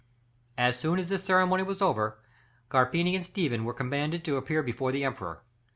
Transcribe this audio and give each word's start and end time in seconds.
As 0.57 0.79
soon 0.79 0.97
as 0.97 1.09
this 1.09 1.23
ceremony 1.23 1.61
was 1.61 1.79
over, 1.79 2.17
Carpini 2.69 3.15
and 3.15 3.23
Stephen 3.23 3.65
were 3.65 3.71
commanded 3.75 4.25
to 4.25 4.35
appear 4.35 4.63
before 4.63 4.91
the 4.91 5.03
Emperor. 5.03 5.43